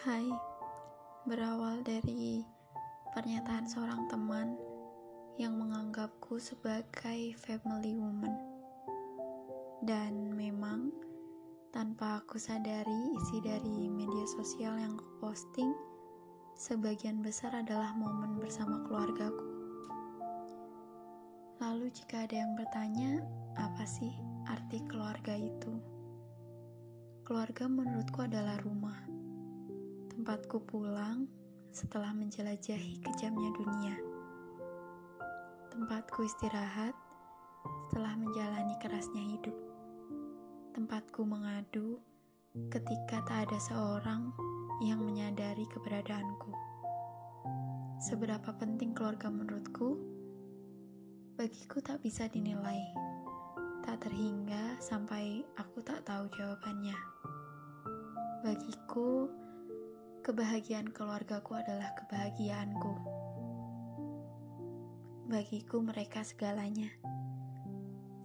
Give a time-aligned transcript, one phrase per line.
[0.00, 0.32] Hai,
[1.28, 2.40] berawal dari
[3.12, 4.56] pernyataan seorang teman
[5.36, 8.32] yang menganggapku sebagai family woman.
[9.84, 10.88] Dan memang
[11.68, 15.68] tanpa aku sadari isi dari media sosial yang aku posting
[16.56, 19.44] sebagian besar adalah momen bersama keluargaku.
[21.60, 23.20] Lalu jika ada yang bertanya,
[23.52, 24.16] apa sih
[24.48, 25.76] arti keluarga itu?
[27.28, 29.09] Keluarga menurutku adalah rumah
[30.20, 31.24] tempatku pulang
[31.72, 33.96] setelah menjelajahi kejamnya dunia.
[35.72, 36.92] Tempatku istirahat
[37.88, 39.56] setelah menjalani kerasnya hidup.
[40.76, 42.04] Tempatku mengadu
[42.68, 44.28] ketika tak ada seorang
[44.84, 46.52] yang menyadari keberadaanku.
[48.04, 49.96] Seberapa penting keluarga menurutku?
[51.40, 52.92] Bagiku tak bisa dinilai.
[53.88, 57.00] Tak terhingga sampai aku tak tahu jawabannya.
[58.44, 59.39] Bagiku,
[60.20, 62.92] Kebahagiaan keluargaku adalah kebahagiaanku.
[65.32, 66.92] Bagiku, mereka segalanya.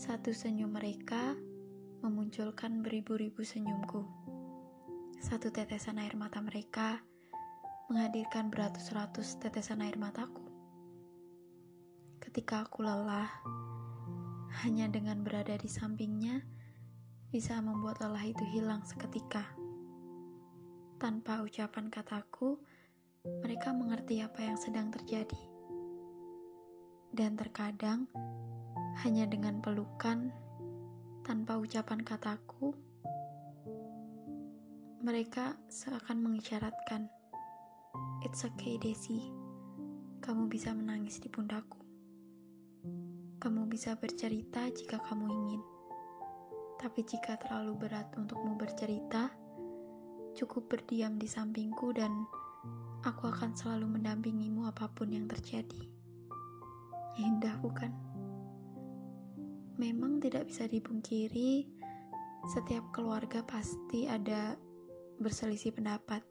[0.00, 1.36] Satu senyum mereka
[2.00, 4.08] memunculkan beribu-ribu senyumku.
[5.20, 7.04] Satu tetesan air mata mereka
[7.92, 10.48] menghadirkan beratus-ratus tetesan air mataku.
[12.24, 13.28] Ketika aku lelah,
[14.64, 16.40] hanya dengan berada di sampingnya
[17.28, 19.61] bisa membuat lelah itu hilang seketika.
[21.02, 22.62] Tanpa ucapan kataku,
[23.42, 25.42] mereka mengerti apa yang sedang terjadi.
[27.10, 28.06] Dan terkadang,
[29.02, 30.30] hanya dengan pelukan,
[31.26, 32.70] tanpa ucapan kataku,
[35.02, 37.10] mereka seakan mengisyaratkan,
[38.22, 39.26] It's okay, Desi.
[40.22, 41.82] Kamu bisa menangis di pundakku.
[43.42, 45.62] Kamu bisa bercerita jika kamu ingin.
[46.78, 49.41] Tapi jika terlalu berat untukmu bercerita,
[50.32, 52.24] cukup berdiam di sampingku dan
[53.04, 55.88] aku akan selalu mendampingimu apa pun yang terjadi.
[57.20, 57.92] Indah bukan?
[59.76, 61.66] Memang tidak bisa dipungkiri,
[62.48, 64.56] setiap keluarga pasti ada
[65.20, 66.24] berselisih pendapat.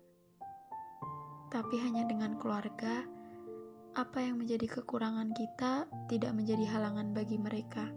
[1.51, 3.03] Tapi hanya dengan keluarga,
[3.91, 7.91] apa yang menjadi kekurangan kita tidak menjadi halangan bagi mereka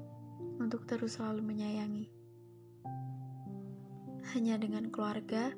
[0.59, 2.07] untuk terus selalu menyayangi.
[4.35, 5.55] Hanya dengan keluarga,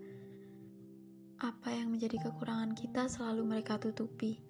[1.36, 4.40] apa yang menjadi kekurangan kita selalu mereka tutupi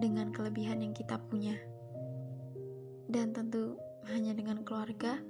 [0.00, 1.52] dengan kelebihan yang kita punya.
[3.12, 3.76] Dan tentu
[4.08, 5.20] hanya dengan keluarga,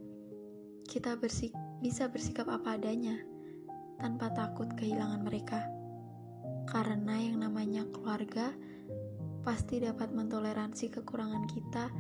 [0.87, 1.51] kita bersik
[1.83, 3.19] bisa bersikap apa adanya
[3.99, 5.67] tanpa takut kehilangan mereka.
[6.71, 8.55] Karena yang namanya keluarga
[9.43, 11.91] pasti dapat mentoleransi kekurangan kita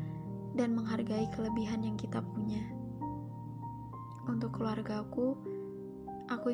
[0.55, 2.63] dan menghargai kelebihan yang kita punya.
[4.31, 5.54] Untuk keluargaku, Aku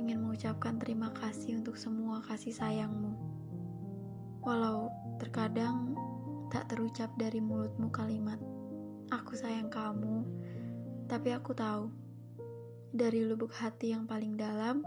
[0.00, 3.14] ingin mengucapkan terima kasih untuk semua kasih sayangmu.
[4.40, 4.88] Walau
[5.20, 5.92] terkadang
[6.48, 8.40] tak terucap dari mulutmu kalimat,
[9.12, 10.26] aku sayang kamu,
[11.06, 11.92] tapi aku tahu,
[12.90, 14.82] dari lubuk hati yang paling dalam,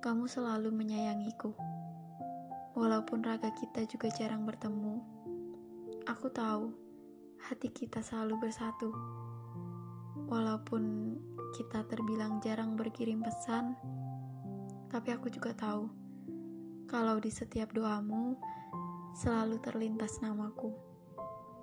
[0.00, 1.52] kamu selalu menyayangiku.
[2.78, 5.02] Walaupun raga kita juga jarang bertemu,
[6.08, 6.72] aku tahu
[7.44, 8.88] hati kita selalu bersatu.
[10.30, 11.12] Walaupun
[11.56, 13.74] kita terbilang jarang berkirim pesan,
[14.90, 15.86] tapi aku juga tahu
[16.90, 18.34] kalau di setiap doamu
[19.14, 20.74] selalu terlintas namaku.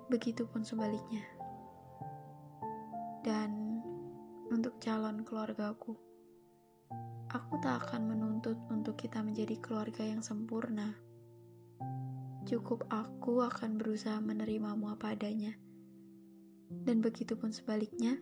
[0.08, 1.20] Begitupun sebaliknya.
[3.20, 3.84] Dan
[4.48, 5.92] untuk calon keluargaku,
[7.28, 10.96] aku tak akan menuntut untuk kita menjadi keluarga yang sempurna.
[12.48, 15.52] Cukup aku akan berusaha menerimamu apa adanya.
[16.72, 18.16] Dan begitupun sebaliknya,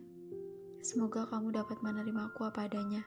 [0.86, 3.02] Semoga kamu dapat menerimaku apa adanya.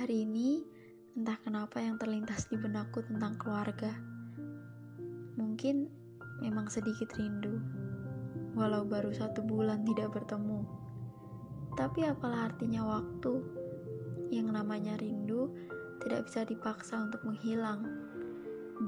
[0.00, 0.64] Hari ini,
[1.12, 3.92] entah kenapa yang terlintas di benakku tentang keluarga.
[5.36, 5.84] Mungkin
[6.40, 7.60] memang sedikit rindu,
[8.56, 10.64] walau baru satu bulan tidak bertemu.
[11.76, 13.36] Tapi apalah artinya waktu?
[14.32, 15.52] Yang namanya rindu
[16.00, 17.84] tidak bisa dipaksa untuk menghilang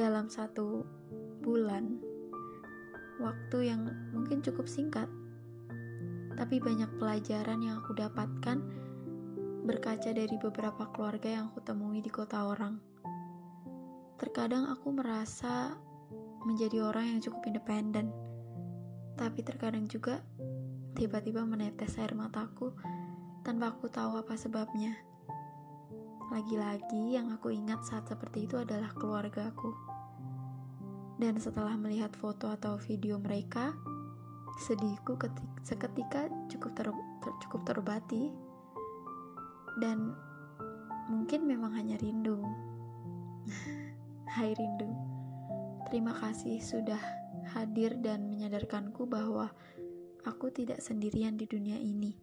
[0.00, 0.88] dalam satu
[1.44, 2.00] bulan.
[3.20, 5.04] Waktu yang mungkin cukup singkat
[6.34, 8.58] tapi banyak pelajaran yang aku dapatkan
[9.64, 12.76] berkaca dari beberapa keluarga yang aku temui di kota orang.
[14.20, 15.72] Terkadang aku merasa
[16.44, 18.12] menjadi orang yang cukup independen,
[19.16, 20.20] tapi terkadang juga
[20.94, 22.76] tiba-tiba menetes air mataku
[23.40, 24.94] tanpa aku tahu apa sebabnya.
[26.32, 29.72] Lagi-lagi yang aku ingat saat seperti itu adalah keluargaku.
[31.14, 33.70] Dan setelah melihat foto atau video mereka,
[34.60, 35.18] sedihku
[35.66, 38.30] seketika cukup ter, ter, cukup terobati
[39.82, 40.14] dan
[41.10, 42.38] mungkin memang hanya rindu.
[44.34, 44.90] Hai rindu,
[45.90, 46.98] terima kasih sudah
[47.54, 49.50] hadir dan menyadarkanku bahwa
[50.24, 52.16] aku tidak sendirian di dunia ini.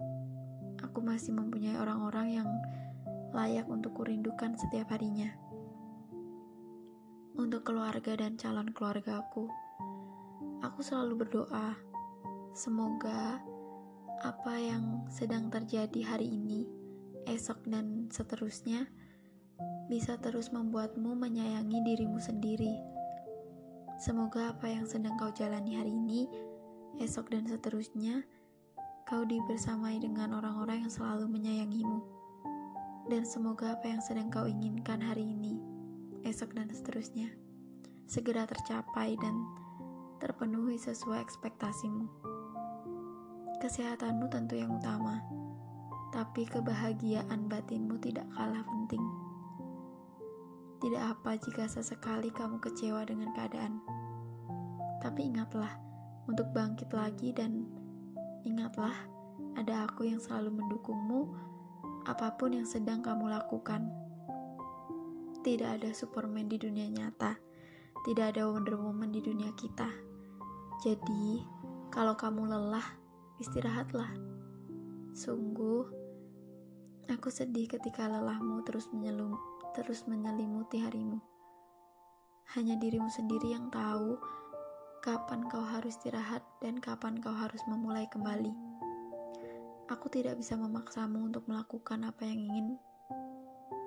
[0.82, 2.50] Aku masih mempunyai orang-orang yang
[3.32, 5.30] layak untuk kurindukan setiap harinya.
[7.38, 9.48] Untuk keluarga dan calon keluarga aku,
[10.60, 11.91] aku selalu berdoa,
[12.52, 13.40] semoga
[14.22, 16.68] apa yang sedang terjadi hari ini,
[17.26, 18.86] esok, dan seterusnya
[19.90, 22.78] bisa terus membuatmu menyayangi dirimu sendiri.
[24.02, 26.30] Semoga apa yang sedang kau jalani hari ini,
[27.02, 28.26] esok, dan seterusnya,
[29.06, 32.22] kau dibersamai dengan orang-orang yang selalu menyayangimu
[33.12, 35.60] dan semoga apa yang sedang kau inginkan hari ini,
[36.24, 37.28] esok dan seterusnya,
[38.08, 39.36] segera tercapai dan
[40.24, 42.31] terpenuhi sesuai ekspektasimu.
[43.62, 45.22] Kesehatanmu tentu yang utama,
[46.10, 49.06] tapi kebahagiaan batinmu tidak kalah penting.
[50.82, 53.78] Tidak apa jika sesekali kamu kecewa dengan keadaan,
[54.98, 55.78] tapi ingatlah
[56.26, 57.70] untuk bangkit lagi dan
[58.50, 58.98] ingatlah
[59.54, 61.30] ada aku yang selalu mendukungmu
[62.10, 63.94] apa pun yang sedang kamu lakukan.
[65.46, 67.38] Tidak ada Superman di dunia nyata,
[68.10, 69.86] tidak ada Wonder Woman di dunia kita.
[70.82, 71.46] Jadi,
[71.94, 73.01] kalau kamu lelah,
[73.42, 74.14] istirahatlah.
[75.18, 75.82] Sungguh,
[77.10, 79.34] aku sedih ketika lelahmu terus menyelum,
[79.74, 81.18] terus menyelimuti harimu.
[82.54, 84.22] Hanya dirimu sendiri yang tahu
[85.02, 88.54] kapan kau harus istirahat dan kapan kau harus memulai kembali.
[89.90, 92.68] Aku tidak bisa memaksamu untuk melakukan apa yang ingin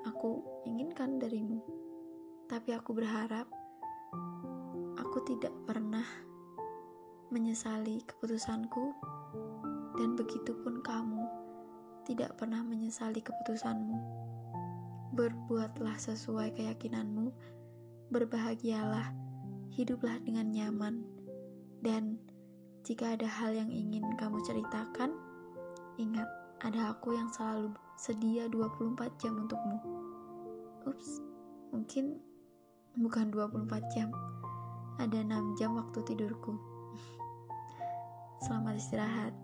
[0.04, 1.62] aku inginkan darimu.
[2.50, 3.46] Tapi aku berharap
[4.98, 6.04] aku tidak pernah
[7.30, 8.92] menyesali keputusanku
[9.94, 11.24] dan begitupun kamu
[12.04, 13.98] tidak pernah menyesali keputusanmu.
[15.14, 17.30] Berbuatlah sesuai keyakinanmu,
[18.10, 19.14] berbahagialah,
[19.72, 21.06] hiduplah dengan nyaman,
[21.80, 22.18] dan
[22.84, 25.14] jika ada hal yang ingin kamu ceritakan,
[25.94, 26.26] Ingat,
[26.66, 29.78] ada aku yang selalu sedia 24 jam untukmu.
[30.90, 31.22] Ups,
[31.70, 32.18] mungkin
[32.98, 34.10] bukan 24 jam.
[34.98, 36.58] Ada 6 jam waktu tidurku.
[38.42, 39.43] Selamat istirahat.